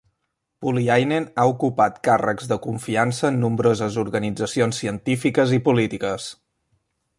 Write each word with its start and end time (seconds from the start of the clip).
Pulliainen 0.63 1.27
ha 1.41 1.45
ocupat 1.51 1.99
càrrecs 2.07 2.49
de 2.53 2.57
confiança 2.63 3.29
en 3.29 3.37
nombroses 3.43 4.01
organitzacions 4.05 4.83
científiques 4.85 5.57
i 5.59 5.63
polítiques. 5.71 6.31